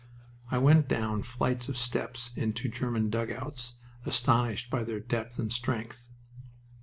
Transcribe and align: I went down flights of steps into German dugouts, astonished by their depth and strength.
I 0.49 0.57
went 0.57 0.87
down 0.87 1.21
flights 1.21 1.69
of 1.69 1.77
steps 1.77 2.31
into 2.35 2.67
German 2.67 3.11
dugouts, 3.11 3.75
astonished 4.03 4.67
by 4.71 4.83
their 4.83 4.99
depth 4.99 5.37
and 5.37 5.53
strength. 5.53 6.09